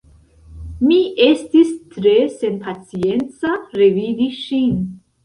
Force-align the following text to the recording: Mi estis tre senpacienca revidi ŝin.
Mi 0.85 0.95
estis 1.25 1.69
tre 1.95 2.13
senpacienca 2.37 3.53
revidi 3.83 4.31
ŝin. 4.39 4.73